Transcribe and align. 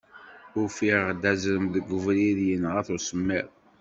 Ufiɣ-d 0.61 1.23
azrem 1.31 1.65
deg 1.73 1.87
ubrid, 1.97 2.39
yenɣa-t 2.49 2.87
usemmiḍ. 2.95 3.47